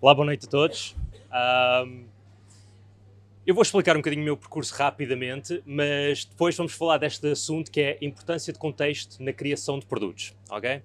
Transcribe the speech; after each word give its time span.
Olá, 0.00 0.14
boa 0.14 0.26
noite 0.26 0.46
a 0.46 0.50
todos. 0.50 0.94
Um, 1.32 2.04
eu 3.46 3.54
vou 3.54 3.62
explicar 3.62 3.96
um 3.96 4.00
bocadinho 4.00 4.20
o 4.20 4.24
meu 4.26 4.36
percurso 4.36 4.74
rapidamente, 4.74 5.62
mas 5.64 6.26
depois 6.26 6.54
vamos 6.54 6.74
falar 6.74 6.98
deste 6.98 7.26
assunto 7.30 7.70
que 7.70 7.80
é 7.80 7.98
a 8.00 8.04
importância 8.04 8.52
de 8.52 8.58
contexto 8.58 9.22
na 9.22 9.32
criação 9.32 9.78
de 9.78 9.86
produtos, 9.86 10.36
ok? 10.50 10.82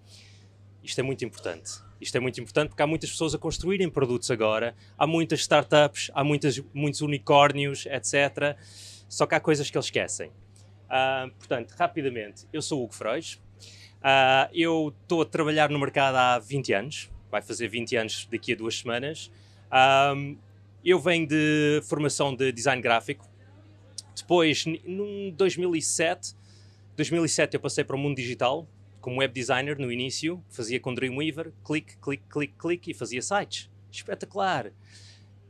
Isto 0.82 1.00
é 1.00 1.04
muito 1.04 1.26
importante. 1.26 1.71
Isto 2.00 2.16
é 2.16 2.21
muito 2.21 2.40
importante 2.40 2.70
porque 2.70 2.82
há 2.82 2.88
muitas 2.88 3.12
pessoas 3.12 3.36
a 3.36 3.38
construírem 3.38 3.90
produtos 3.90 4.32
agora, 4.32 4.74
há 4.98 5.06
muitas 5.06 5.42
startups, 5.42 6.10
há 6.14 6.24
muitas, 6.24 6.64
muitos 6.74 7.02
unicórnios, 7.02 7.86
etc. 7.88 8.58
Só 9.10 9.28
que 9.28 9.36
há 9.36 9.42
coisas 9.42 9.70
que 9.70 9.78
eles 9.78 9.88
esquecem. 9.88 10.32
Uh, 10.90 11.30
portanto, 11.38 11.71
rapidamente, 11.78 12.48
eu 12.52 12.62
sou 12.62 12.84
Hugo 12.84 12.94
Freud, 12.94 13.40
uh, 13.98 14.50
eu 14.54 14.94
estou 15.04 15.22
a 15.22 15.26
trabalhar 15.26 15.70
no 15.70 15.77
mercado 15.77 16.16
há 16.16 16.40
20 16.40 16.73
anos, 16.73 17.12
vai 17.30 17.41
fazer 17.41 17.68
20 17.68 17.96
anos 17.96 18.27
daqui 18.32 18.54
a 18.54 18.55
duas 18.55 18.80
semanas. 18.80 19.32
Um, 19.72 20.36
eu 20.84 20.99
venho 20.99 21.27
de 21.27 21.82
formação 21.84 22.36
de 22.36 22.52
design 22.52 22.82
gráfico. 22.82 23.30
Depois, 24.16 24.66
em 24.66 25.32
2007, 25.38 26.36
2007 26.96 27.54
eu 27.54 27.60
passei 27.60 27.84
para 27.84 27.96
o 27.96 27.99
mundo 27.99 28.16
digital, 28.16 28.68
como 28.99 29.20
web 29.20 29.34
designer 29.34 29.77
no 29.77 29.91
início, 29.91 30.44
fazia 30.49 30.80
com 30.80 30.94
Dreamweaver, 30.94 31.54
clique, 31.63 31.98
clique, 31.98 32.24
clique, 32.30 32.54
clique 32.58 32.91
e 32.91 32.94
fazia 32.94 33.21
sites. 33.21 33.70
Espetacular! 33.91 34.71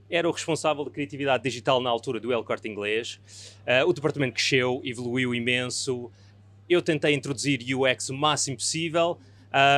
Era 0.09 0.27
o 0.27 0.31
responsável 0.31 0.83
de 0.83 0.89
criatividade 0.89 1.43
digital 1.43 1.81
na 1.81 1.89
altura 1.89 2.19
do 2.19 2.33
El 2.33 2.43
Corte 2.43 2.67
Inglês. 2.67 3.19
Uh, 3.65 3.87
o 3.87 3.93
departamento 3.93 4.33
cresceu, 4.33 4.81
evoluiu 4.83 5.35
imenso. 5.35 6.11
Eu 6.67 6.81
tentei 6.81 7.13
introduzir 7.13 7.59
UX 7.75 8.09
o 8.09 8.13
máximo 8.13 8.57
possível, 8.57 9.19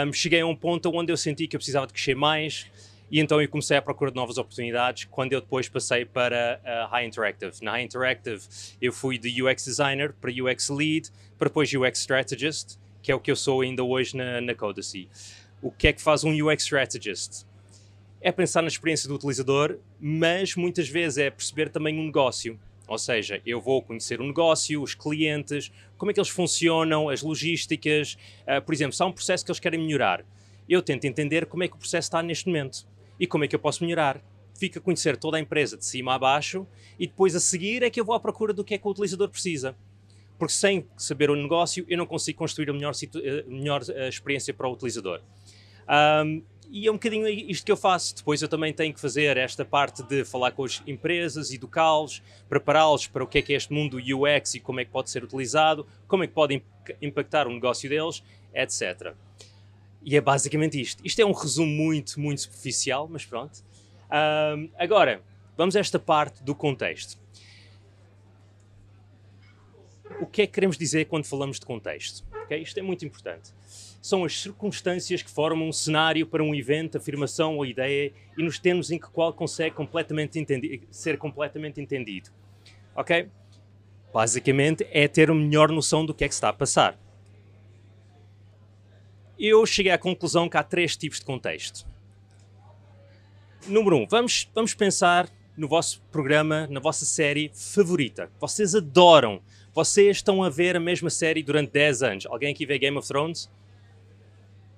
um, 0.05 0.12
cheguei 0.12 0.41
a 0.41 0.45
um 0.45 0.55
ponto 0.55 0.90
onde 0.93 1.13
eu 1.13 1.18
senti 1.18 1.48
que 1.48 1.55
eu 1.55 1.59
precisava 1.59 1.87
de 1.87 1.93
crescer 1.93 2.15
mais 2.15 2.68
e 3.09 3.20
então 3.20 3.41
eu 3.41 3.49
comecei 3.49 3.76
a 3.76 3.82
procurar 3.82 4.13
novas 4.13 4.37
oportunidades 4.37 5.05
quando 5.05 5.34
eu 5.34 5.41
depois 5.41 5.68
passei 5.68 6.05
para 6.05 6.62
a 6.63 6.87
High 6.87 7.05
Interactive. 7.05 7.54
Na 7.62 7.71
High 7.71 7.84
Interactive 7.84 8.41
eu 8.82 8.93
fui 8.93 9.18
de 9.18 9.43
UX 9.43 9.65
Designer 9.65 10.13
para 10.13 10.32
UX 10.32 10.70
Lead, 10.70 11.09
para 11.37 11.49
depois 11.49 11.71
UX 11.74 11.99
Strategist, 11.99 12.77
que 13.02 13.12
é 13.12 13.15
o 13.15 13.20
que 13.20 13.32
eu 13.32 13.35
sou 13.35 13.62
ainda 13.62 13.84
hoje 13.84 14.15
na, 14.15 14.40
na 14.40 14.55
Codacy. 14.55 15.09
O 15.62 15.71
que 15.71 15.87
é 15.87 15.93
que 15.93 16.02
faz 16.02 16.24
um 16.24 16.32
UX 16.32 16.63
Strategist? 16.63 17.46
É 18.22 18.32
pensar 18.32 18.62
na 18.62 18.68
experiência 18.68 19.10
do 19.10 19.16
utilizador, 19.16 19.80
mas 20.00 20.55
muitas 20.55 20.88
vezes 20.88 21.18
é 21.18 21.30
perceber 21.32 21.70
também 21.70 21.98
um 22.00 22.05
negócio. 22.05 22.60
Ou 22.88 22.98
seja, 22.98 23.41
eu 23.46 23.60
vou 23.60 23.82
conhecer 23.82 24.22
o 24.22 24.24
negócio, 24.24 24.82
os 24.82 24.94
clientes, 24.94 25.72
como 25.98 26.12
é 26.12 26.14
que 26.14 26.20
eles 26.20 26.30
funcionam, 26.30 27.10
as 27.10 27.22
logísticas. 27.22 28.18
Uh, 28.42 28.62
por 28.62 28.74
exemplo, 28.74 28.94
se 28.94 29.02
há 29.02 29.05
um 29.05 29.12
processo 29.12 29.44
que 29.44 29.52
eles 29.52 29.60
querem 29.60 29.80
melhorar, 29.80 30.26
eu 30.70 30.82
tento 30.82 31.05
entender 31.05 31.46
como 31.46 31.64
é 31.64 31.68
que 31.68 31.76
o 31.76 31.77
processo 31.77 32.08
está 32.08 32.22
neste 32.22 32.48
momento 32.48 32.86
e 33.20 33.26
como 33.26 33.44
é 33.44 33.48
que 33.48 33.55
eu 33.55 33.60
posso 33.60 33.84
melhorar. 33.84 34.22
Fica 34.54 34.77
a 34.77 34.82
conhecer 34.82 35.18
toda 35.18 35.38
a 35.38 35.40
empresa 35.40 35.76
de 35.76 35.86
cima 35.86 36.14
a 36.14 36.20
baixo 36.20 36.68
e 36.99 37.08
depois 37.08 37.36
a 37.36 37.40
seguir 37.40 37.82
é 37.82 37.90
que 37.90 37.99
eu 37.99 38.05
vou 38.05 38.14
à 38.14 38.20
procura 38.20 38.54
do 38.54 38.64
que 38.64 38.74
é 38.76 38.77
que 38.77 38.88
o 38.88 38.92
utilizador 38.92 39.30
precisa. 39.30 39.76
Porque 40.38 40.54
sem 40.54 40.86
saber 40.96 41.32
o 41.32 41.36
negócio 41.36 41.86
eu 41.88 41.98
não 41.98 42.05
consigo 42.05 42.38
construir 42.38 42.70
a 42.70 42.74
melhor, 42.74 42.94
a 42.94 43.49
melhor 43.49 43.82
uh, 43.82 44.08
experiência 44.08 44.54
para 44.54 44.68
o 44.68 44.74
utilizador. 44.74 45.22
Um, 46.24 46.44
e 46.72 46.88
é 46.88 46.90
um 46.90 46.94
bocadinho 46.94 47.27
isto 47.27 47.66
que 47.66 47.72
eu 47.72 47.76
faço. 47.76 48.16
Depois 48.16 48.41
eu 48.41 48.48
também 48.48 48.72
tenho 48.72 48.94
que 48.94 49.00
fazer 49.00 49.36
esta 49.36 49.66
parte 49.66 50.02
de 50.04 50.24
falar 50.24 50.52
com 50.54 50.64
as 50.64 50.82
empresas, 50.88 51.52
educá-los, 51.52 52.24
prepará-los 52.48 53.08
para 53.08 53.24
o 53.26 53.27
que 53.27 53.40
é 53.40 53.41
que 53.41 53.54
é 53.54 53.58
este 53.58 53.74
mundo 53.74 53.98
UX 53.98 54.55
e 54.55 54.60
como 54.62 54.80
é 54.80 54.86
que 54.86 54.92
pode 54.92 55.10
ser 55.10 55.22
utilizado, 55.22 55.86
como 56.08 56.24
é 56.24 56.27
que 56.27 56.34
pode 56.34 56.64
impactar 57.02 57.46
o 57.46 57.52
negócio 57.52 57.90
deles, 57.90 58.24
etc. 58.54 59.14
E 60.02 60.16
é 60.16 60.22
basicamente 60.22 60.80
isto. 60.80 61.05
Isto 61.05 61.22
é 61.22 61.26
um 61.26 61.34
resumo 61.34 61.70
muito, 61.70 62.18
muito 62.18 62.40
superficial, 62.40 63.05
mas 63.12 63.26
pronto. 63.26 63.62
Um, 64.09 64.69
agora, 64.78 65.22
vamos 65.58 65.76
a 65.76 65.80
esta 65.80 66.00
parte 66.00 66.42
do 66.42 66.56
contexto. 66.56 67.20
O 70.22 70.26
que 70.26 70.44
é 70.44 70.48
que 70.48 70.54
queremos 70.54 70.78
dizer 70.78 71.06
quando 71.06 71.26
falamos 71.26 71.60
de 71.60 71.66
contexto? 71.66 72.26
Okay? 72.46 72.62
Isto 72.62 72.80
é 72.80 72.81
muito 72.81 73.06
importante 73.06 73.52
são 74.01 74.25
as 74.25 74.41
circunstâncias 74.41 75.22
que 75.22 75.29
formam 75.29 75.69
um 75.69 75.72
cenário 75.72 76.25
para 76.25 76.44
um 76.44 76.56
evento, 76.56 76.97
afirmação 76.97 77.57
ou 77.57 77.66
ideia 77.66 78.12
e 78.35 78.44
nos 78.44 78.57
termos 78.57 78.89
em 78.89 78.97
que 78.97 79.07
qual 79.07 79.31
consegue 79.31 79.75
completamente 79.75 80.44
ser 80.89 81.17
completamente 81.17 81.79
entendido. 81.79 82.31
Ok? 82.95 83.29
Basicamente 84.12 84.85
é 84.91 85.07
ter 85.07 85.29
uma 85.29 85.39
melhor 85.39 85.72
noção 85.72 86.03
do 86.03 86.13
que 86.13 86.23
é 86.23 86.28
que 86.28 86.34
está 86.34 86.50
a 86.50 86.53
passar. 86.53 87.00
Eu 89.38 89.66
cheguei 89.66 89.91
à 89.91 89.97
conclusão 89.97 90.50
que 90.50 90.57
há 90.57 90.63
três 90.63 90.97
tipos 90.97 91.19
de 91.19 91.25
contexto. 91.25 91.88
Número 93.68 93.97
um, 93.97 94.07
vamos, 94.07 94.50
vamos 94.53 94.73
pensar 94.73 95.29
no 95.56 95.68
vosso 95.68 96.01
programa, 96.12 96.68
na 96.68 96.79
vossa 96.79 97.06
série 97.06 97.51
favorita. 97.53 98.31
Vocês 98.39 98.73
adoram. 98.73 99.41
Vocês 99.73 100.18
estão 100.18 100.44
a 100.44 100.50
ver 100.50 100.75
a 100.75 100.79
mesma 100.79 101.09
série 101.09 101.44
durante 101.44 101.72
10 101.72 102.03
anos. 102.03 102.25
Alguém 102.25 102.51
aqui 102.51 102.66
vê 102.66 102.78
Game 102.79 102.97
of 102.97 103.07
Thrones? 103.07 103.50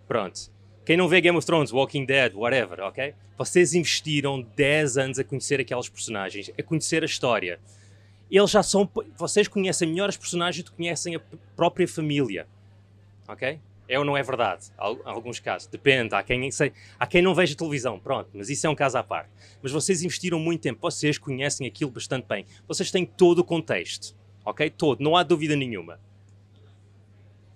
Pronto. 0.08 0.52
Quem 0.86 0.97
não 0.97 1.08
vê 1.08 1.22
Game 1.22 1.38
of 1.38 1.46
Thrones, 1.46 1.72
Walking 1.72 2.06
Dead, 2.06 2.34
whatever, 2.34 2.81
ok? 2.81 3.14
Vocês 3.38 3.74
investiram 3.74 4.41
10 4.41 4.97
anos 4.97 5.19
a 5.19 5.24
conhecer 5.24 5.59
aquelas 5.59 5.88
personagens, 5.88 6.52
a 6.58 6.64
conhecer 6.64 7.03
a 7.03 7.06
história. 7.06 7.59
Eles 8.30 8.52
já 8.52 8.62
são. 8.62 8.90
Vocês 9.18 9.47
conhecem 9.47 9.88
melhor 9.88 10.09
os 10.09 10.18
personagens 10.18 10.64
do 10.64 10.72
que 10.72 10.78
conhecem 10.78 11.16
a 11.16 11.22
própria 11.56 11.88
família. 11.88 12.47
Ok? 13.28 13.59
É 13.88 14.00
ou 14.00 14.03
não 14.03 14.18
é 14.18 14.24
verdade? 14.24 14.72
Em 14.72 14.97
alguns 15.06 15.40
casos. 15.40 15.68
Depende. 15.68 16.16
Há 16.16 16.24
quem, 16.24 16.50
sei, 16.52 16.74
há 17.00 17.06
quem 17.06 17.22
não 17.22 17.35
veja 17.35 17.56
televisão. 17.56 18.00
Pronto. 18.00 18.30
Mas 18.34 18.50
isso 18.50 18.66
é 18.66 18.70
um 18.70 18.75
caso 18.75 18.97
à 18.97 19.03
parte. 19.03 19.30
Mas 19.62 19.72
vocês 19.72 20.03
investiram 20.03 20.40
muito 20.40 20.62
tempo. 20.62 20.80
Vocês 20.81 21.18
conhecem 21.18 21.68
aquilo 21.68 21.91
bastante 21.91 22.25
bem. 22.28 22.46
Vocês 22.68 22.91
têm 22.91 23.06
todo 23.06 23.40
o 23.40 23.44
contexto. 23.44 24.16
Ok? 24.44 24.70
Todo. 24.72 25.02
Não 25.02 25.16
há 25.16 25.24
dúvida 25.24 25.56
nenhuma. 25.56 26.00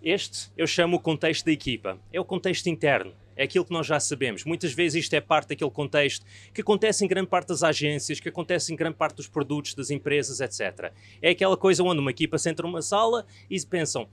Este 0.08 0.50
eu 0.56 0.66
chamo 0.66 0.96
o 0.96 1.00
contexto 1.02 1.44
da 1.44 1.52
equipa. 1.52 2.00
É 2.14 2.18
o 2.18 2.24
contexto 2.24 2.68
interno. 2.68 3.14
É 3.36 3.44
aquilo 3.44 3.66
que 3.66 3.74
nós 3.74 3.86
já 3.86 4.00
sabemos. 4.00 4.46
Muitas 4.46 4.72
vezes 4.72 5.04
isto 5.04 5.14
é 5.14 5.20
parte 5.20 5.50
daquele 5.50 5.70
contexto 5.70 6.26
que 6.54 6.62
acontece 6.62 7.04
em 7.04 7.10
grande 7.10 7.28
parte 7.28 7.50
das 7.50 7.62
agências, 7.62 8.18
que 8.18 8.30
acontece 8.30 8.72
em 8.72 8.78
grande 8.78 8.96
parte 8.96 9.18
dos 9.18 9.28
produtos 9.28 9.74
das 9.74 9.90
empresas, 9.90 10.40
etc. 10.40 10.94
É 11.22 11.32
aquela 11.32 11.58
coisa 11.58 11.84
onde 11.84 12.00
uma 12.00 12.10
equipa 12.10 12.38
senta 12.38 12.64
numa 12.64 12.82
sala 12.82 13.26
e 13.50 13.60
pensam: 13.66 14.08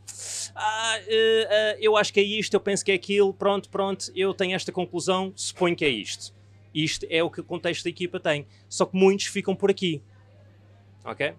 ah, 0.56 0.98
uh, 0.98 1.04
uh, 1.04 1.78
eu 1.78 1.96
acho 1.96 2.12
que 2.12 2.18
é 2.18 2.24
isto, 2.24 2.54
eu 2.54 2.60
penso 2.60 2.84
que 2.84 2.90
é 2.90 2.96
aquilo, 2.96 3.32
pronto, 3.32 3.68
pronto, 3.68 4.10
eu 4.16 4.34
tenho 4.34 4.56
esta 4.56 4.72
conclusão, 4.72 5.32
suponho 5.36 5.76
que 5.76 5.84
é 5.84 5.88
isto. 5.88 6.34
Isto 6.74 7.06
é 7.08 7.22
o 7.22 7.30
que 7.30 7.40
o 7.40 7.44
contexto 7.44 7.84
da 7.84 7.90
equipa 7.90 8.18
tem. 8.18 8.48
Só 8.68 8.84
que 8.84 8.96
muitos 8.96 9.26
ficam 9.26 9.54
por 9.54 9.70
aqui. 9.70 10.02
Ok? 11.04 11.34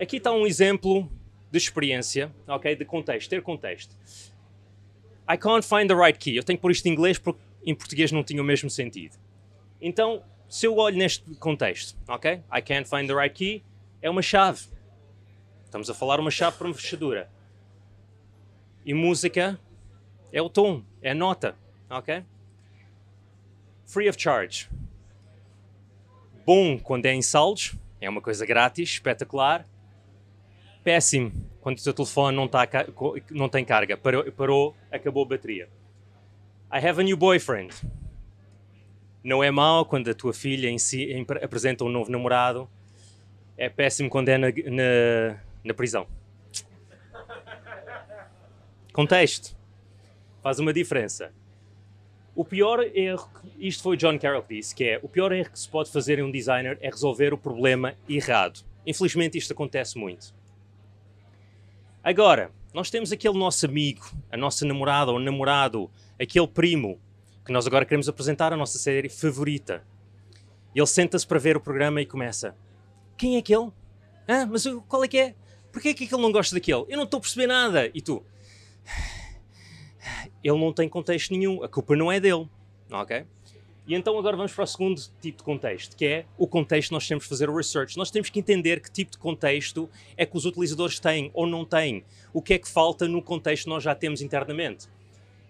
Aqui 0.00 0.16
está 0.16 0.32
um 0.32 0.46
exemplo 0.46 1.10
de 1.50 1.58
experiência, 1.58 2.32
ok? 2.46 2.76
De 2.76 2.84
contexto, 2.84 3.30
ter 3.30 3.42
contexto. 3.42 3.96
I 5.30 5.36
can't 5.36 5.66
find 5.66 5.88
the 5.88 5.94
right 5.94 6.18
key. 6.18 6.36
Eu 6.36 6.42
tenho 6.42 6.58
que 6.58 6.62
pôr 6.62 6.70
isto 6.70 6.86
em 6.86 6.92
inglês 6.92 7.18
porque 7.18 7.40
em 7.64 7.74
português 7.74 8.12
não 8.12 8.22
tinha 8.22 8.40
o 8.40 8.44
mesmo 8.44 8.70
sentido. 8.70 9.16
Então, 9.80 10.22
se 10.48 10.66
eu 10.66 10.76
olho 10.76 10.96
neste 10.96 11.34
contexto, 11.36 11.96
ok? 12.08 12.42
I 12.52 12.62
can't 12.62 12.88
find 12.88 13.06
the 13.06 13.14
right 13.14 13.34
key 13.34 13.62
é 14.00 14.08
uma 14.08 14.22
chave. 14.22 14.66
Estamos 15.64 15.90
a 15.90 15.94
falar 15.94 16.18
uma 16.18 16.30
chave 16.30 16.56
para 16.56 16.66
uma 16.66 16.74
fechadura. 16.74 17.30
E 18.84 18.94
música 18.94 19.60
é 20.32 20.40
o 20.40 20.48
tom, 20.48 20.82
é 21.02 21.10
a 21.10 21.14
nota, 21.14 21.54
ok? 21.90 22.24
Free 23.86 24.08
of 24.08 24.20
charge. 24.20 24.68
Bom 26.46 26.78
quando 26.78 27.06
é 27.06 27.12
em 27.12 27.20
saldos, 27.20 27.74
é 28.00 28.08
uma 28.08 28.22
coisa 28.22 28.46
grátis, 28.46 28.90
espetacular 28.90 29.66
péssimo 30.88 31.30
quando 31.60 31.76
o 31.76 31.80
seu 31.82 31.92
telefone 31.92 32.34
não, 32.34 32.48
tá, 32.48 32.66
não 33.30 33.46
tem 33.46 33.62
carga. 33.62 33.94
Parou, 33.94 34.32
parou, 34.32 34.76
acabou 34.90 35.22
a 35.22 35.28
bateria. 35.28 35.68
I 36.72 36.78
have 36.78 36.98
a 36.98 37.04
new 37.04 37.14
boyfriend. 37.14 37.74
Não 39.22 39.44
é 39.44 39.50
mau 39.50 39.84
quando 39.84 40.08
a 40.08 40.14
tua 40.14 40.32
filha 40.32 40.70
em 40.70 40.78
si 40.78 41.06
apresenta 41.42 41.84
um 41.84 41.90
novo 41.90 42.10
namorado. 42.10 42.66
É 43.54 43.68
péssimo 43.68 44.08
quando 44.08 44.30
é 44.30 44.38
na, 44.38 44.46
na, 44.48 45.40
na 45.62 45.74
prisão. 45.74 46.06
Contexto. 48.90 49.54
Faz 50.42 50.58
uma 50.58 50.72
diferença. 50.72 51.34
O 52.34 52.46
pior 52.46 52.80
erro, 52.94 53.28
isto 53.58 53.82
foi 53.82 53.98
John 53.98 54.18
Carroll 54.18 54.42
que 54.42 54.54
disse, 54.54 54.74
que 54.74 54.84
é 54.84 55.00
o 55.02 55.08
pior 55.08 55.32
erro 55.32 55.50
que 55.50 55.58
se 55.58 55.68
pode 55.68 55.92
fazer 55.92 56.18
em 56.18 56.22
um 56.22 56.30
designer 56.30 56.78
é 56.80 56.88
resolver 56.88 57.34
o 57.34 57.36
problema 57.36 57.94
errado. 58.08 58.64
Infelizmente 58.86 59.36
isto 59.36 59.52
acontece 59.52 59.98
muito. 59.98 60.37
Agora, 62.08 62.50
nós 62.72 62.88
temos 62.88 63.12
aquele 63.12 63.38
nosso 63.38 63.66
amigo, 63.66 64.00
a 64.32 64.36
nossa 64.38 64.64
namorada 64.64 65.12
ou 65.12 65.18
namorado, 65.18 65.90
aquele 66.18 66.48
primo, 66.48 66.98
que 67.44 67.52
nós 67.52 67.66
agora 67.66 67.84
queremos 67.84 68.08
apresentar 68.08 68.50
a 68.50 68.56
nossa 68.56 68.78
série 68.78 69.10
favorita. 69.10 69.86
Ele 70.74 70.86
senta-se 70.86 71.26
para 71.26 71.38
ver 71.38 71.54
o 71.54 71.60
programa 71.60 72.00
e 72.00 72.06
começa: 72.06 72.56
Quem 73.14 73.36
é 73.36 73.40
aquele? 73.40 73.70
Ah, 74.26 74.46
mas 74.46 74.64
qual 74.88 75.04
é 75.04 75.08
que 75.08 75.18
é? 75.18 75.34
Porquê 75.70 75.90
é 75.90 75.94
que 75.94 76.04
ele 76.04 76.22
não 76.22 76.32
gosta 76.32 76.54
daquele? 76.54 76.86
Eu 76.88 76.96
não 76.96 77.04
estou 77.04 77.18
a 77.18 77.20
perceber 77.20 77.46
nada. 77.46 77.90
E 77.92 78.00
tu? 78.00 78.24
Ele 80.42 80.58
não 80.58 80.72
tem 80.72 80.88
contexto 80.88 81.32
nenhum, 81.32 81.62
a 81.62 81.68
culpa 81.68 81.94
não 81.94 82.10
é 82.10 82.18
dele, 82.18 82.48
ok? 82.90 83.26
E 83.88 83.94
então 83.94 84.18
agora 84.18 84.36
vamos 84.36 84.52
para 84.52 84.64
o 84.64 84.66
segundo 84.66 85.00
tipo 85.18 85.38
de 85.38 85.42
contexto, 85.42 85.96
que 85.96 86.04
é 86.04 86.26
o 86.36 86.46
contexto 86.46 86.90
que 86.90 86.92
nós 86.92 87.08
temos 87.08 87.24
que 87.24 87.30
fazer 87.30 87.48
o 87.48 87.56
research. 87.56 87.96
Nós 87.96 88.10
temos 88.10 88.28
que 88.28 88.38
entender 88.38 88.80
que 88.80 88.90
tipo 88.90 89.12
de 89.12 89.16
contexto 89.16 89.88
é 90.14 90.26
que 90.26 90.36
os 90.36 90.44
utilizadores 90.44 91.00
têm 91.00 91.30
ou 91.32 91.46
não 91.46 91.64
têm. 91.64 92.04
O 92.30 92.42
que 92.42 92.52
é 92.52 92.58
que 92.58 92.68
falta 92.68 93.08
no 93.08 93.22
contexto 93.22 93.64
que 93.64 93.70
nós 93.70 93.82
já 93.82 93.94
temos 93.94 94.20
internamente. 94.20 94.86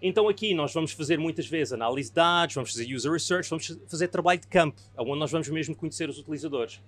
Então 0.01 0.29
aqui 0.29 0.53
nós 0.53 0.73
vamos 0.73 0.93
fazer 0.93 1.19
muitas 1.19 1.47
vezes 1.47 1.73
análise 1.73 2.07
de 2.07 2.15
dados, 2.15 2.55
vamos 2.55 2.71
fazer 2.71 2.95
user 2.95 3.11
research, 3.11 3.49
vamos 3.49 3.77
fazer 3.89 4.07
trabalho 4.07 4.39
de 4.39 4.47
campo, 4.47 4.81
onde 4.97 5.19
nós 5.19 5.29
vamos 5.29 5.49
mesmo 5.49 5.75
conhecer 5.75 6.07
os 6.07 6.17
utilizadores. 6.17 6.81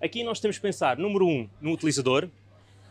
Aqui 0.00 0.22
nós 0.22 0.38
temos 0.38 0.58
que 0.58 0.62
pensar, 0.62 0.96
número 0.96 1.26
um, 1.26 1.50
no 1.60 1.72
utilizador. 1.72 2.28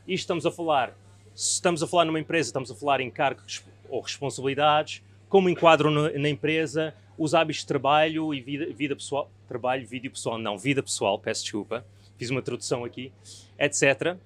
Isto 0.06 0.24
estamos 0.24 0.46
a 0.46 0.52
falar, 0.52 0.94
se 1.34 1.54
estamos 1.54 1.82
a 1.82 1.88
falar 1.88 2.04
numa 2.04 2.20
empresa, 2.20 2.50
estamos 2.50 2.70
a 2.70 2.76
falar 2.76 3.00
em 3.00 3.10
cargos 3.10 3.64
ou 3.88 4.02
responsabilidades, 4.02 5.02
como 5.30 5.50
enquadram 5.50 5.92
na 5.92 6.30
empresa, 6.30 6.94
os 7.18 7.34
hábitos 7.34 7.62
de 7.62 7.68
trabalho 7.68 8.34
e 8.34 8.42
vida, 8.42 8.68
vida 8.74 8.96
pessoal, 8.96 9.30
trabalho, 9.48 9.86
vídeo 9.88 10.12
pessoal, 10.12 10.38
não, 10.38 10.58
vida 10.58 10.84
pessoal, 10.84 11.20
peço 11.20 11.44
desculpa, 11.44 11.86
fiz 12.18 12.30
uma 12.30 12.42
tradução 12.42 12.86
aqui, 12.86 13.12
etc. 13.60 14.18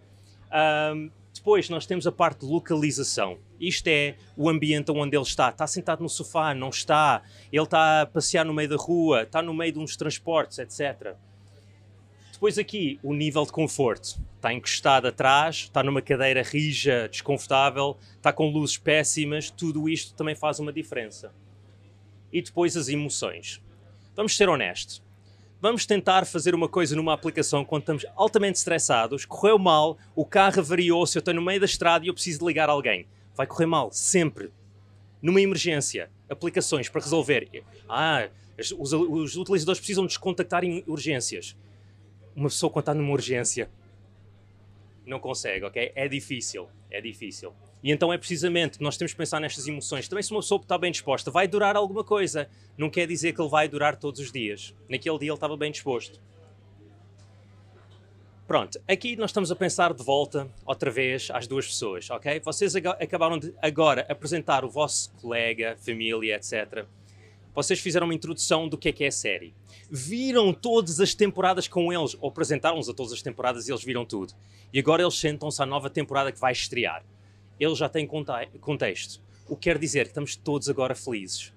Um, 0.93 1.09
depois 1.33 1.69
nós 1.69 1.85
temos 1.85 2.05
a 2.05 2.11
parte 2.11 2.45
de 2.45 2.51
localização. 2.51 3.37
Isto 3.59 3.87
é 3.87 4.15
o 4.35 4.49
ambiente 4.49 4.91
onde 4.91 5.15
ele 5.15 5.23
está. 5.23 5.49
Está 5.49 5.65
sentado 5.65 6.03
no 6.03 6.09
sofá, 6.09 6.53
não 6.53 6.69
está. 6.69 7.23
Ele 7.51 7.63
está 7.63 8.01
a 8.01 8.05
passear 8.05 8.45
no 8.45 8.53
meio 8.53 8.69
da 8.69 8.75
rua, 8.75 9.23
está 9.23 9.41
no 9.41 9.53
meio 9.53 9.71
de 9.71 9.79
uns 9.79 9.95
transportes, 9.95 10.59
etc. 10.59 11.15
Depois 12.41 12.57
aqui, 12.57 12.99
o 13.03 13.13
nível 13.13 13.45
de 13.45 13.51
conforto. 13.51 14.19
Está 14.37 14.51
encostado 14.51 15.05
atrás, 15.05 15.57
está 15.57 15.83
numa 15.83 16.01
cadeira 16.01 16.41
rija, 16.41 17.07
desconfortável, 17.07 17.95
está 18.15 18.33
com 18.33 18.49
luzes 18.49 18.79
péssimas, 18.79 19.51
tudo 19.51 19.87
isto 19.87 20.15
também 20.15 20.33
faz 20.33 20.57
uma 20.59 20.73
diferença. 20.73 21.31
E 22.33 22.41
depois 22.41 22.75
as 22.75 22.89
emoções. 22.89 23.61
Vamos 24.15 24.35
ser 24.35 24.49
honestos. 24.49 25.03
Vamos 25.61 25.85
tentar 25.85 26.25
fazer 26.25 26.55
uma 26.55 26.67
coisa 26.67 26.95
numa 26.95 27.13
aplicação 27.13 27.63
quando 27.63 27.83
estamos 27.83 28.07
altamente 28.15 28.57
estressados, 28.57 29.23
correu 29.23 29.59
mal, 29.59 29.95
o 30.15 30.25
carro 30.25 30.61
avariou-se, 30.61 31.15
eu 31.15 31.19
estou 31.19 31.35
no 31.35 31.43
meio 31.43 31.59
da 31.59 31.67
estrada 31.67 32.05
e 32.05 32.07
eu 32.07 32.13
preciso 32.15 32.47
ligar 32.47 32.71
alguém. 32.71 33.05
Vai 33.35 33.45
correr 33.45 33.67
mal, 33.67 33.91
sempre. 33.91 34.51
Numa 35.21 35.39
emergência, 35.39 36.09
aplicações 36.27 36.89
para 36.89 37.01
resolver. 37.01 37.63
Ah, 37.87 38.29
os, 38.57 38.93
os 38.93 39.35
utilizadores 39.37 39.79
precisam 39.79 40.07
de 40.07 40.17
contactar 40.17 40.63
em 40.63 40.83
urgências 40.87 41.55
uma 42.35 42.49
pessoa 42.49 42.71
quando 42.71 42.83
está 42.83 42.93
numa 42.93 43.11
urgência 43.11 43.69
não 45.05 45.19
consegue, 45.19 45.65
ok? 45.65 45.91
É 45.95 46.07
difícil, 46.07 46.69
é 46.89 47.01
difícil. 47.01 47.53
E 47.83 47.91
então 47.91 48.13
é 48.13 48.17
precisamente, 48.17 48.81
nós 48.81 48.95
temos 48.95 49.11
que 49.11 49.17
pensar 49.17 49.39
nestas 49.39 49.67
emoções. 49.67 50.07
Também 50.07 50.23
se 50.23 50.31
uma 50.31 50.39
pessoa 50.39 50.61
está 50.61 50.77
bem 50.77 50.91
disposta, 50.91 51.31
vai 51.31 51.47
durar 51.47 51.75
alguma 51.75 52.03
coisa. 52.03 52.47
Não 52.77 52.89
quer 52.89 53.07
dizer 53.07 53.33
que 53.33 53.41
ele 53.41 53.49
vai 53.49 53.67
durar 53.67 53.95
todos 53.95 54.21
os 54.21 54.31
dias. 54.31 54.75
Naquele 54.87 55.17
dia 55.17 55.29
ele 55.29 55.35
estava 55.35 55.57
bem 55.57 55.71
disposto. 55.71 56.21
Pronto, 58.47 58.79
aqui 58.87 59.15
nós 59.15 59.29
estamos 59.29 59.49
a 59.49 59.55
pensar 59.55 59.93
de 59.93 60.03
volta, 60.03 60.47
outra 60.65 60.91
vez, 60.91 61.29
às 61.31 61.47
duas 61.47 61.67
pessoas, 61.67 62.09
ok? 62.09 62.39
Vocês 62.41 62.75
acabaram 62.75 63.39
de 63.39 63.53
agora 63.61 64.05
apresentar 64.09 64.65
o 64.65 64.69
vosso 64.69 65.11
colega, 65.21 65.77
família, 65.77 66.35
etc 66.35 66.85
vocês 67.53 67.79
fizeram 67.79 68.07
uma 68.07 68.13
introdução 68.13 68.67
do 68.67 68.77
que 68.77 68.89
é 68.89 68.91
que 68.91 69.03
é 69.03 69.07
a 69.07 69.11
série. 69.11 69.53
Viram 69.89 70.53
todas 70.53 70.99
as 70.99 71.13
temporadas 71.13 71.67
com 71.67 71.91
eles, 71.91 72.15
ou 72.19 72.29
apresentaram-nos 72.29 72.87
a 72.89 72.93
todas 72.93 73.11
as 73.11 73.21
temporadas 73.21 73.67
e 73.67 73.71
eles 73.71 73.83
viram 73.83 74.05
tudo. 74.05 74.33
E 74.73 74.79
agora 74.79 75.01
eles 75.01 75.17
sentam-se 75.17 75.61
à 75.61 75.65
nova 75.65 75.89
temporada 75.89 76.31
que 76.31 76.39
vai 76.39 76.53
estrear. 76.53 77.03
Eles 77.59 77.77
já 77.77 77.89
têm 77.89 78.07
contexto. 78.07 79.21
O 79.47 79.55
que 79.55 79.63
quer 79.63 79.77
dizer 79.77 80.03
que 80.03 80.11
estamos 80.11 80.35
todos 80.35 80.69
agora 80.69 80.95
felizes. 80.95 81.53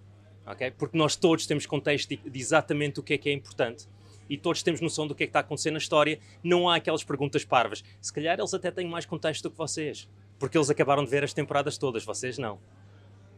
Okay? 0.47 0.71
Porque 0.73 0.99
nós 0.99 1.17
todos 1.17 1.47
temos 1.47 1.65
contexto 1.65 2.09
de, 2.09 2.39
exatamente 2.39 3.01
o 3.01 3.03
que 3.03 3.15
é 3.15 3.19
que 3.19 3.29
é 3.29 3.33
importante 3.33 3.87
e 4.29 4.37
todos 4.37 4.63
temos 4.63 4.81
noção 4.81 5.07
do 5.07 5.15
que 5.15 5.25
é 5.25 5.27
que 5.27 5.31
está 5.31 5.41
acontecendo 5.41 5.75
na 5.75 5.79
história. 5.79 6.19
Não 6.43 6.69
há 6.69 6.77
aquelas 6.77 7.05
perguntas 7.05 7.45
parvas. 7.45 7.85
Se 8.01 8.13
calhar 8.13 8.39
eles 8.39 8.55
até 8.55 8.71
têm 8.71 8.89
mais 8.89 9.07
contexto 9.07 9.43
do 9.45 9.51
que 9.51 9.57
vocês, 9.57 10.09
porque 10.39 10.57
eles 10.57 10.71
acabaram 10.71 11.05
de 11.05 11.11
ver 11.11 11.25
as 11.25 11.33
temporadas 11.33 11.79
todas, 11.79 12.05
vocês 12.05 12.39
não. 12.39 12.59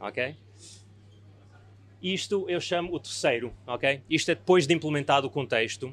Ok? 0.01 0.37
Isto 2.07 2.49
eu 2.49 2.61
chamo 2.61 2.95
o 2.95 3.01
terceiro, 3.01 3.53
ok? 3.67 4.01
Isto 4.09 4.31
é 4.31 4.37
depois 4.37 4.65
de 4.65 4.73
implementado 4.73 5.27
o 5.27 5.31
contexto. 5.31 5.93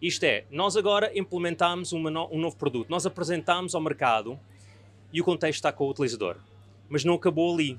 Isto 0.00 0.24
é, 0.24 0.44
nós 0.50 0.76
agora 0.76 1.16
implementamos 1.16 1.92
no, 1.92 2.28
um 2.32 2.40
novo 2.40 2.56
produto, 2.56 2.90
nós 2.90 3.06
apresentamos 3.06 3.72
ao 3.72 3.80
mercado 3.80 4.36
e 5.12 5.20
o 5.20 5.24
contexto 5.24 5.58
está 5.58 5.70
com 5.70 5.84
o 5.84 5.90
utilizador. 5.90 6.34
Mas 6.88 7.04
não 7.04 7.14
acabou 7.14 7.54
ali. 7.54 7.78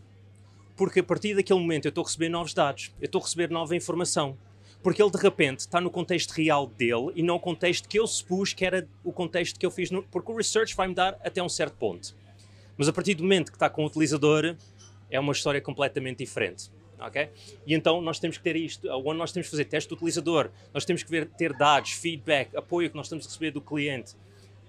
Porque 0.78 1.02
a 1.02 1.04
partir 1.04 1.36
daquele 1.36 1.60
momento 1.60 1.84
eu 1.84 1.90
estou 1.90 2.04
a 2.04 2.08
receber 2.08 2.30
novos 2.30 2.54
dados, 2.54 2.94
eu 3.02 3.06
estou 3.06 3.20
a 3.20 3.24
receber 3.26 3.50
nova 3.50 3.76
informação. 3.76 4.38
Porque 4.82 5.04
ele 5.04 5.12
de 5.12 5.18
repente 5.18 5.60
está 5.60 5.82
no 5.82 5.90
contexto 5.90 6.32
real 6.32 6.68
dele 6.68 7.12
e 7.16 7.22
não 7.22 7.36
o 7.36 7.40
contexto 7.40 7.90
que 7.90 8.00
eu 8.00 8.08
supus 8.08 8.54
que 8.54 8.64
era 8.64 8.88
o 9.04 9.12
contexto 9.12 9.60
que 9.60 9.66
eu 9.66 9.72
fiz. 9.72 9.92
No, 9.92 10.04
porque 10.04 10.32
o 10.32 10.38
research 10.38 10.74
vai-me 10.74 10.96
dar 10.96 11.20
até 11.22 11.44
um 11.44 11.50
certo 11.50 11.76
ponto. 11.76 12.16
Mas 12.78 12.88
a 12.88 12.94
partir 12.94 13.14
do 13.14 13.24
momento 13.24 13.52
que 13.52 13.58
está 13.58 13.70
com 13.70 13.84
o 13.84 13.88
utilizador, 13.88 14.56
é 15.12 15.20
uma 15.20 15.34
história 15.34 15.60
completamente 15.60 16.20
diferente 16.20 16.72
ok? 17.08 17.30
E 17.66 17.74
então 17.74 18.02
nós 18.02 18.20
temos 18.20 18.38
que 18.38 18.44
ter 18.44 18.56
isto, 18.56 18.88
onde 18.90 19.18
nós 19.18 19.32
temos 19.32 19.48
que 19.48 19.52
fazer 19.52 19.66
teste 19.66 19.90
do 19.90 19.96
utilizador, 19.96 20.50
nós 20.74 20.86
temos 20.86 21.04
que 21.04 21.10
ver, 21.10 21.28
ter 21.28 21.54
dados, 21.54 21.92
feedback, 21.92 22.56
apoio 22.56 22.90
que 22.90 22.96
nós 22.96 23.08
estamos 23.08 23.26
a 23.26 23.30
receber 23.30 23.52
do 23.52 23.62
cliente. 23.62 24.16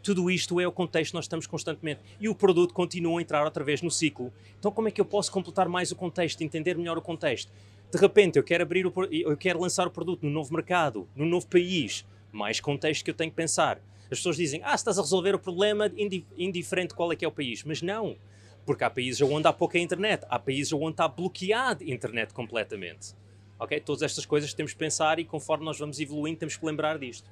Tudo 0.03 0.31
isto 0.31 0.61
é 0.61 0.67
o 0.67 0.73
contexto 0.73 1.13
que 1.13 1.17
nós 1.17 1.25
estamos 1.25 1.47
constantemente. 1.47 2.01
E 2.21 2.29
o 2.29 2.35
produto 2.35 2.75
continua 2.75 3.19
a 3.19 3.23
entrar 3.23 3.45
outra 3.45 3.65
vez 3.65 3.81
no 3.81 3.91
ciclo. 3.91 4.33
Então 4.59 4.71
como 4.71 4.89
é 4.89 4.91
que 4.91 5.01
eu 5.01 5.05
posso 5.05 5.33
completar 5.33 5.69
mais 5.69 5.91
o 5.91 5.97
contexto, 5.97 6.43
entender 6.43 6.77
melhor 6.77 6.99
o 6.99 7.03
contexto? 7.03 7.51
De 7.91 7.99
repente 7.99 8.39
eu 8.39 8.43
quero 8.43 8.63
abrir 8.63 8.87
o, 8.87 8.93
eu 9.11 9.37
quero 9.37 9.61
lançar 9.61 9.87
o 9.87 9.91
produto 9.91 10.25
no 10.25 10.31
novo 10.31 10.53
mercado, 10.53 11.09
no 11.17 11.25
novo 11.25 11.47
país, 11.47 12.05
mais 12.31 12.61
contexto 12.61 13.05
que 13.05 13.11
eu 13.11 13.15
tenho 13.15 13.31
que 13.31 13.37
pensar. 13.37 13.81
As 14.11 14.19
pessoas 14.19 14.37
dizem, 14.37 14.61
ah, 14.63 14.75
estás 14.75 14.99
a 14.99 15.03
resolver 15.03 15.35
o 15.35 15.39
problema 15.39 15.91
indiferente 16.37 16.95
qual 16.95 17.11
é 17.11 17.17
que 17.17 17.25
é 17.25 17.29
o 17.29 17.33
país. 17.33 17.65
Mas 17.65 17.81
não. 17.81 18.17
Porque 18.65 18.85
há 18.85 18.91
países 18.91 19.21
onde 19.21 19.47
há 19.47 19.53
pouca 19.53 19.79
internet, 19.79 20.25
há 20.29 20.39
países 20.39 20.73
onde 20.73 20.93
está 20.93 21.07
bloqueada 21.07 21.85
a 21.85 21.89
internet 21.89 22.33
completamente. 22.33 23.15
Ok? 23.59 23.79
Todas 23.81 24.03
estas 24.03 24.27
coisas 24.27 24.53
temos 24.55 24.73
que 24.73 24.79
pensar 24.79 25.19
e 25.19 25.25
conforme 25.25 25.65
nós 25.65 25.79
vamos 25.79 26.01
evoluindo 26.01 26.39
temos 26.39 26.57
que 26.57 26.65
lembrar 26.65 26.99
disto. 26.99 27.31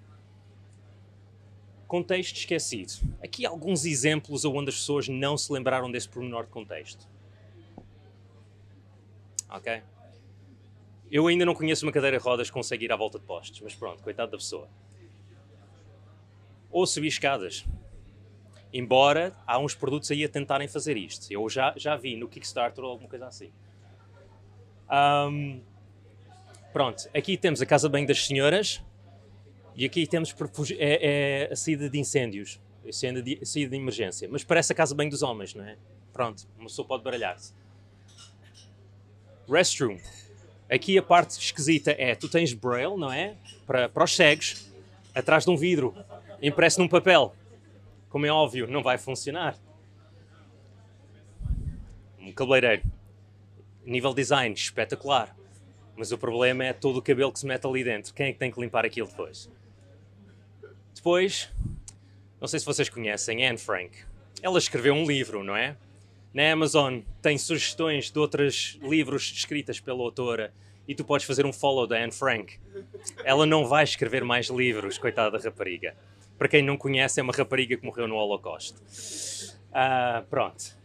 Contexto 1.86 2.36
esquecido. 2.36 2.92
Aqui 3.22 3.44
alguns 3.44 3.84
exemplos 3.84 4.44
onde 4.44 4.70
as 4.70 4.76
pessoas 4.76 5.08
não 5.08 5.36
se 5.36 5.52
lembraram 5.52 5.90
desse 5.90 6.08
pormenor 6.08 6.44
de 6.44 6.50
contexto. 6.50 7.06
Ok? 9.48 9.82
Eu 11.10 11.26
ainda 11.26 11.44
não 11.44 11.54
conheço 11.54 11.84
uma 11.84 11.92
cadeira 11.92 12.16
de 12.16 12.24
rodas 12.24 12.48
que 12.48 12.54
consegue 12.54 12.86
ir 12.86 12.92
à 12.92 12.96
volta 12.96 13.18
de 13.18 13.26
postes, 13.26 13.60
mas 13.60 13.74
pronto, 13.74 14.02
coitado 14.02 14.30
da 14.30 14.38
pessoa. 14.38 14.66
Ou 16.70 16.86
subir 16.86 17.08
escadas. 17.08 17.66
Embora 18.72 19.34
há 19.46 19.58
uns 19.58 19.74
produtos 19.74 20.10
aí 20.10 20.24
a 20.24 20.28
tentarem 20.28 20.66
fazer 20.66 20.96
isto. 20.96 21.30
Eu 21.30 21.48
já, 21.48 21.74
já 21.76 21.94
vi 21.96 22.16
no 22.16 22.26
Kickstarter 22.26 22.82
ou 22.82 22.90
alguma 22.90 23.08
coisa 23.08 23.26
assim. 23.26 23.52
Um, 24.90 25.60
pronto, 26.72 27.08
aqui 27.14 27.36
temos 27.36 27.60
a 27.60 27.66
casa 27.66 27.88
bem 27.88 28.06
das 28.06 28.26
senhoras 28.26 28.82
e 29.74 29.84
aqui 29.84 30.06
temos 30.06 30.34
é, 30.78 31.46
é 31.48 31.52
a 31.52 31.56
saída 31.56 31.88
de 31.88 31.98
incêndios, 31.98 32.60
a 32.86 32.92
saída 32.92 33.22
de, 33.22 33.38
a 33.42 33.44
saída 33.44 33.70
de 33.70 33.76
emergência. 33.76 34.28
Mas 34.30 34.42
parece 34.42 34.72
a 34.72 34.74
casa 34.74 34.94
bem 34.94 35.08
dos 35.08 35.22
homens, 35.22 35.54
não 35.54 35.64
é? 35.64 35.76
Pronto, 36.12 36.46
uma 36.56 36.66
pessoa 36.66 36.86
pode 36.86 37.02
baralhar-se. 37.02 37.54
Restroom. 39.48 39.98
Aqui 40.70 40.96
a 40.96 41.02
parte 41.02 41.38
esquisita 41.38 41.94
é, 41.98 42.14
tu 42.14 42.28
tens 42.28 42.54
braille, 42.54 42.96
não 42.96 43.12
é? 43.12 43.36
Para, 43.66 43.88
para 43.90 44.04
os 44.04 44.16
cegos, 44.16 44.66
atrás 45.14 45.44
de 45.44 45.50
um 45.50 45.56
vidro, 45.56 45.94
impresso 46.40 46.80
num 46.80 46.88
papel 46.88 47.34
como 48.12 48.26
é 48.26 48.30
óbvio, 48.30 48.66
não 48.66 48.82
vai 48.82 48.98
funcionar. 48.98 49.56
Um 52.20 52.30
cabeleireiro. 52.30 52.82
Nível 53.86 54.12
design, 54.12 54.54
espetacular. 54.54 55.34
Mas 55.96 56.12
o 56.12 56.18
problema 56.18 56.62
é 56.62 56.74
todo 56.74 56.98
o 56.98 57.02
cabelo 57.02 57.32
que 57.32 57.38
se 57.38 57.46
mete 57.46 57.66
ali 57.66 57.82
dentro. 57.82 58.12
Quem 58.12 58.26
é 58.26 58.32
que 58.34 58.38
tem 58.38 58.50
que 58.50 58.60
limpar 58.60 58.84
aquilo 58.84 59.08
depois? 59.08 59.50
Depois, 60.94 61.50
não 62.38 62.46
sei 62.46 62.60
se 62.60 62.66
vocês 62.66 62.90
conhecem 62.90 63.46
Anne 63.46 63.56
Frank. 63.56 64.04
Ela 64.42 64.58
escreveu 64.58 64.92
um 64.92 65.06
livro, 65.06 65.42
não 65.42 65.56
é? 65.56 65.74
Na 66.34 66.52
Amazon 66.52 67.00
tem 67.22 67.38
sugestões 67.38 68.10
de 68.10 68.18
outros 68.18 68.78
livros 68.82 69.32
escritas 69.34 69.80
pela 69.80 70.02
autora 70.02 70.52
e 70.86 70.94
tu 70.94 71.02
podes 71.02 71.26
fazer 71.26 71.46
um 71.46 71.52
follow 71.52 71.86
da 71.86 71.96
Anne 71.96 72.12
Frank. 72.12 72.58
Ela 73.24 73.46
não 73.46 73.66
vai 73.66 73.84
escrever 73.84 74.22
mais 74.22 74.48
livros, 74.48 74.98
coitada 74.98 75.38
da 75.38 75.42
rapariga. 75.42 75.96
Para 76.42 76.48
quem 76.48 76.60
não 76.60 76.76
conhece, 76.76 77.20
é 77.20 77.22
uma 77.22 77.32
rapariga 77.32 77.76
que 77.76 77.86
morreu 77.86 78.08
no 78.08 78.16
Holocausto. 78.16 78.82
Uh, 79.70 80.26
pronto. 80.28 80.76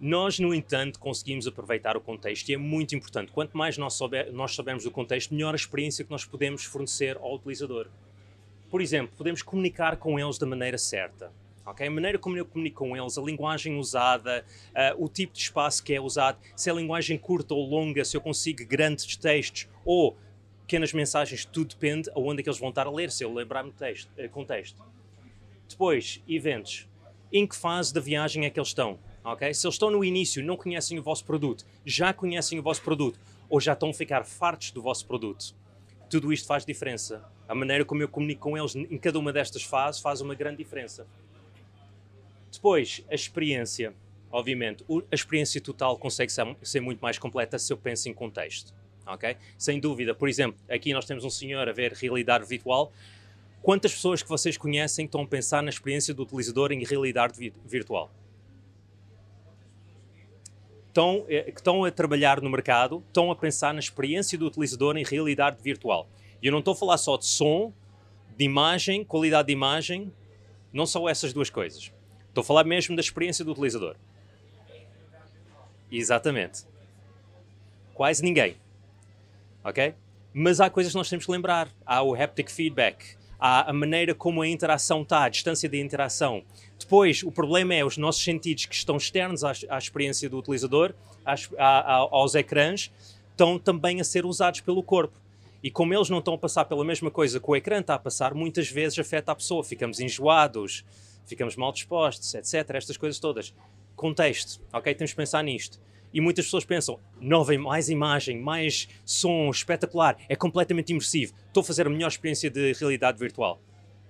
Nós, 0.00 0.38
no 0.38 0.54
entanto, 0.54 1.00
conseguimos 1.00 1.44
aproveitar 1.48 1.96
o 1.96 2.00
contexto 2.00 2.48
e 2.48 2.54
é 2.54 2.56
muito 2.56 2.94
importante. 2.94 3.32
Quanto 3.32 3.58
mais 3.58 3.76
nós, 3.76 3.94
souber, 3.94 4.32
nós 4.32 4.54
soubermos 4.54 4.86
o 4.86 4.92
contexto, 4.92 5.34
melhor 5.34 5.54
a 5.54 5.56
experiência 5.56 6.04
que 6.04 6.10
nós 6.12 6.24
podemos 6.24 6.62
fornecer 6.62 7.16
ao 7.16 7.34
utilizador. 7.34 7.88
Por 8.70 8.80
exemplo, 8.80 9.12
podemos 9.18 9.42
comunicar 9.42 9.96
com 9.96 10.20
eles 10.20 10.38
da 10.38 10.46
maneira 10.46 10.78
certa. 10.78 11.32
Okay? 11.66 11.88
A 11.88 11.90
maneira 11.90 12.16
como 12.16 12.36
eu 12.36 12.46
comunico 12.46 12.84
com 12.86 12.96
eles, 12.96 13.18
a 13.18 13.22
linguagem 13.22 13.76
usada, 13.76 14.44
uh, 14.68 15.04
o 15.04 15.08
tipo 15.08 15.32
de 15.32 15.40
espaço 15.40 15.82
que 15.82 15.94
é 15.94 16.00
usado, 16.00 16.38
se 16.54 16.70
é 16.70 16.72
linguagem 16.72 17.18
curta 17.18 17.54
ou 17.54 17.68
longa, 17.68 18.04
se 18.04 18.16
eu 18.16 18.20
consigo 18.20 18.64
grandes 18.64 19.16
textos 19.16 19.66
ou 19.84 20.16
pequenas 20.72 20.94
mensagens, 20.94 21.44
tudo 21.44 21.68
depende 21.68 22.10
aonde 22.14 22.40
é 22.40 22.42
que 22.42 22.48
eles 22.48 22.58
vão 22.58 22.70
estar 22.70 22.86
a 22.86 22.90
ler, 22.90 23.10
se 23.10 23.22
eu 23.22 23.30
lembrar-me 23.30 23.70
texto, 23.72 24.08
uh, 24.18 24.26
contexto. 24.30 24.82
Depois, 25.68 26.22
eventos. 26.26 26.88
Em 27.30 27.46
que 27.46 27.54
fase 27.54 27.92
da 27.92 28.00
viagem 28.00 28.46
é 28.46 28.50
que 28.50 28.58
eles 28.58 28.68
estão? 28.68 28.98
Okay? 29.22 29.52
Se 29.52 29.66
eles 29.66 29.74
estão 29.74 29.90
no 29.90 30.02
início, 30.02 30.42
não 30.42 30.56
conhecem 30.56 30.98
o 30.98 31.02
vosso 31.02 31.26
produto, 31.26 31.66
já 31.84 32.14
conhecem 32.14 32.58
o 32.58 32.62
vosso 32.62 32.80
produto, 32.80 33.20
ou 33.50 33.60
já 33.60 33.74
estão 33.74 33.90
a 33.90 33.92
ficar 33.92 34.24
fartos 34.24 34.70
do 34.70 34.80
vosso 34.80 35.04
produto, 35.06 35.54
tudo 36.08 36.32
isto 36.32 36.46
faz 36.46 36.64
diferença. 36.64 37.22
A 37.46 37.54
maneira 37.54 37.84
como 37.84 38.00
eu 38.00 38.08
comunico 38.08 38.40
com 38.40 38.56
eles 38.56 38.74
em 38.74 38.96
cada 38.96 39.18
uma 39.18 39.30
destas 39.30 39.62
fases 39.62 40.00
faz 40.00 40.22
uma 40.22 40.34
grande 40.34 40.56
diferença. 40.56 41.06
Depois, 42.50 43.04
a 43.10 43.14
experiência. 43.14 43.92
Obviamente, 44.30 44.82
a 44.88 45.14
experiência 45.14 45.60
total 45.60 45.98
consegue 45.98 46.32
ser 46.62 46.80
muito 46.80 47.00
mais 47.00 47.18
completa 47.18 47.58
se 47.58 47.70
eu 47.70 47.76
penso 47.76 48.08
em 48.08 48.14
contexto. 48.14 48.72
Ok? 49.06 49.36
Sem 49.58 49.80
dúvida. 49.80 50.14
Por 50.14 50.28
exemplo, 50.28 50.60
aqui 50.68 50.92
nós 50.92 51.04
temos 51.04 51.24
um 51.24 51.30
senhor 51.30 51.68
a 51.68 51.72
ver 51.72 51.92
realidade 51.92 52.46
virtual. 52.46 52.92
Quantas 53.62 53.92
pessoas 53.92 54.22
que 54.22 54.28
vocês 54.28 54.56
conhecem 54.56 55.04
estão 55.04 55.22
a 55.22 55.26
pensar 55.26 55.62
na 55.62 55.70
experiência 55.70 56.12
do 56.12 56.22
utilizador 56.22 56.72
em 56.72 56.84
realidade 56.84 57.52
virtual? 57.64 58.10
Estão, 60.88 61.24
eh, 61.28 61.48
estão 61.48 61.84
a 61.84 61.90
trabalhar 61.90 62.40
no 62.40 62.50
mercado, 62.50 63.02
estão 63.06 63.30
a 63.30 63.36
pensar 63.36 63.72
na 63.72 63.80
experiência 63.80 64.36
do 64.36 64.46
utilizador 64.46 64.96
em 64.96 65.04
realidade 65.04 65.62
virtual. 65.62 66.08
E 66.42 66.46
eu 66.46 66.52
não 66.52 66.58
estou 66.58 66.72
a 66.72 66.76
falar 66.76 66.98
só 66.98 67.16
de 67.16 67.24
som, 67.24 67.72
de 68.36 68.44
imagem, 68.44 69.04
qualidade 69.04 69.46
de 69.46 69.52
imagem, 69.52 70.12
não 70.72 70.84
são 70.84 71.08
essas 71.08 71.32
duas 71.32 71.48
coisas. 71.48 71.92
Estou 72.28 72.42
a 72.42 72.44
falar 72.44 72.64
mesmo 72.64 72.96
da 72.96 73.00
experiência 73.00 73.44
do 73.44 73.52
utilizador. 73.52 73.94
Exatamente. 75.90 76.64
Quase 77.94 78.22
ninguém. 78.22 78.56
Ok? 79.64 79.94
Mas 80.34 80.60
há 80.60 80.70
coisas 80.70 80.92
que 80.92 80.98
nós 80.98 81.08
temos 81.08 81.26
que 81.26 81.32
lembrar. 81.32 81.68
Há 81.84 82.02
o 82.02 82.14
haptic 82.14 82.50
feedback, 82.50 83.16
há 83.38 83.70
a 83.70 83.72
maneira 83.72 84.14
como 84.14 84.42
a 84.42 84.48
interação 84.48 85.02
está, 85.02 85.24
a 85.24 85.28
distância 85.28 85.68
da 85.68 85.76
interação. 85.76 86.42
Depois, 86.78 87.22
o 87.22 87.30
problema 87.30 87.74
é 87.74 87.84
os 87.84 87.96
nossos 87.96 88.22
sentidos 88.22 88.66
que 88.66 88.74
estão 88.74 88.96
externos 88.96 89.44
à, 89.44 89.52
à 89.68 89.78
experiência 89.78 90.28
do 90.28 90.38
utilizador, 90.38 90.94
às, 91.24 91.48
à, 91.58 91.94
aos 92.10 92.34
ecrãs, 92.34 92.90
estão 93.30 93.58
também 93.58 94.00
a 94.00 94.04
ser 94.04 94.24
usados 94.24 94.60
pelo 94.60 94.82
corpo. 94.82 95.20
E 95.62 95.70
como 95.70 95.94
eles 95.94 96.10
não 96.10 96.18
estão 96.18 96.34
a 96.34 96.38
passar 96.38 96.64
pela 96.64 96.84
mesma 96.84 97.10
coisa 97.10 97.38
que 97.38 97.48
o 97.48 97.54
ecrã 97.54 97.78
está 97.78 97.94
a 97.94 97.98
passar, 97.98 98.34
muitas 98.34 98.68
vezes 98.68 98.98
afeta 98.98 99.30
a 99.30 99.34
pessoa. 99.34 99.62
Ficamos 99.62 100.00
enjoados, 100.00 100.84
ficamos 101.24 101.56
mal 101.56 101.72
dispostos, 101.72 102.34
etc. 102.34 102.70
Estas 102.74 102.96
coisas 102.96 103.20
todas. 103.20 103.54
Contexto, 103.94 104.60
ok? 104.72 104.92
Temos 104.94 105.12
que 105.12 105.16
pensar 105.16 105.42
nisto. 105.44 105.78
E 106.12 106.20
muitas 106.20 106.44
pessoas 106.44 106.64
pensam, 106.64 107.00
nova, 107.20 107.56
mais 107.58 107.88
imagem, 107.88 108.40
mais 108.40 108.88
som 109.04 109.50
espetacular, 109.50 110.16
é 110.28 110.36
completamente 110.36 110.90
imersivo. 110.90 111.32
Estou 111.46 111.62
a 111.62 111.64
fazer 111.64 111.86
a 111.86 111.90
melhor 111.90 112.08
experiência 112.08 112.50
de 112.50 112.72
realidade 112.74 113.18
virtual. 113.18 113.60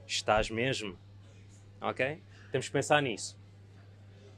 Estás 0.06 0.50
mesmo? 0.50 0.98
Ok? 1.80 2.18
Temos 2.50 2.66
que 2.66 2.72
pensar 2.72 3.00
nisso. 3.00 3.38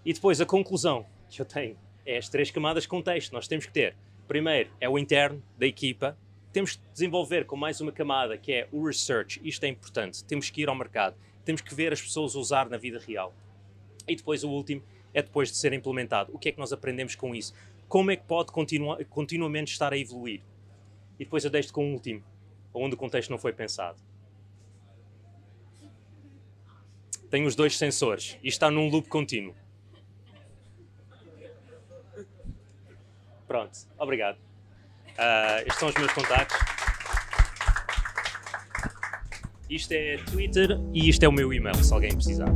E 0.04 0.12
depois 0.12 0.40
a 0.40 0.46
conclusão 0.46 1.06
que 1.28 1.40
eu 1.40 1.46
tenho 1.46 1.76
é 2.04 2.18
as 2.18 2.28
três 2.28 2.50
camadas 2.50 2.82
de 2.82 2.88
contexto. 2.88 3.32
Nós 3.32 3.48
temos 3.48 3.66
que 3.66 3.72
ter, 3.72 3.96
primeiro, 4.28 4.70
é 4.80 4.88
o 4.88 4.98
interno 4.98 5.42
da 5.58 5.66
equipa. 5.66 6.16
Temos 6.52 6.76
que 6.76 6.82
desenvolver 6.92 7.46
com 7.46 7.56
mais 7.56 7.80
uma 7.80 7.90
camada 7.90 8.36
que 8.36 8.52
é 8.52 8.68
o 8.70 8.86
research. 8.86 9.40
Isto 9.42 9.64
é 9.64 9.68
importante. 9.68 10.22
Temos 10.24 10.50
que 10.50 10.60
ir 10.60 10.68
ao 10.68 10.74
mercado 10.74 11.16
temos 11.44 11.60
que 11.60 11.74
ver 11.74 11.92
as 11.92 12.00
pessoas 12.00 12.34
usar 12.34 12.68
na 12.68 12.76
vida 12.76 12.98
real. 12.98 13.34
E 14.08 14.16
depois 14.16 14.42
o 14.42 14.50
último 14.50 14.82
é 15.14 15.22
depois 15.22 15.50
de 15.50 15.56
ser 15.56 15.72
implementado. 15.72 16.34
O 16.34 16.38
que 16.38 16.48
é 16.48 16.52
que 16.52 16.58
nós 16.58 16.72
aprendemos 16.72 17.14
com 17.14 17.34
isso? 17.34 17.54
Como 17.88 18.10
é 18.10 18.16
que 18.16 18.24
pode 18.24 18.50
continua, 18.50 19.02
continuamente 19.04 19.72
estar 19.72 19.92
a 19.92 19.96
evoluir? 19.96 20.42
E 21.18 21.24
depois 21.24 21.44
eu 21.44 21.50
deixo 21.50 21.72
com 21.72 21.88
o 21.88 21.92
último, 21.92 22.22
onde 22.74 22.94
o 22.94 22.98
contexto 22.98 23.30
não 23.30 23.38
foi 23.38 23.52
pensado. 23.52 23.98
Tem 27.30 27.46
os 27.46 27.54
dois 27.54 27.78
sensores 27.78 28.36
e 28.42 28.48
está 28.48 28.70
num 28.70 28.88
loop 28.88 29.08
contínuo. 29.08 29.54
Pronto, 33.46 33.78
obrigado. 33.98 34.36
Uh, 34.36 35.60
estes 35.66 35.76
são 35.76 35.88
os 35.88 35.94
meus 35.94 36.12
contactos. 36.12 36.58
Isto 39.70 39.92
é 39.92 40.16
Twitter 40.18 40.78
e 40.92 41.08
isto 41.08 41.22
é 41.22 41.28
o 41.28 41.32
meu 41.32 41.52
e-mail, 41.52 41.76
se 41.82 41.92
alguém 41.92 42.12
precisar. 42.12 42.52